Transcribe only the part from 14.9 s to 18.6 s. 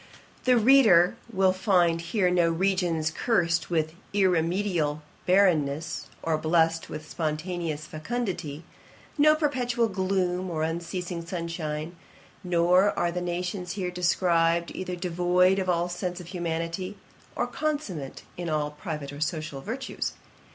devoid of all sense of humanity, or consummate in